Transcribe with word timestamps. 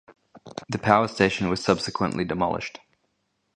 The 0.67 0.79
power 0.79 1.07
station 1.07 1.47
was 1.51 1.63
subsequently 1.63 2.25
demolished. 2.25 2.79